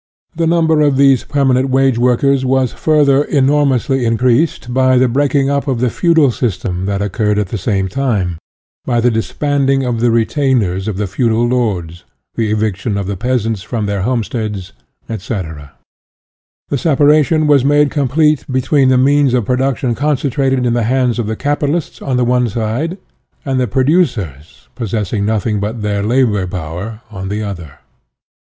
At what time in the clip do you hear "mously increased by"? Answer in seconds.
3.67-4.97